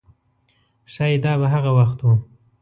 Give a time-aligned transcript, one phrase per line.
[0.93, 2.05] ښایي دا به هغه وخت و.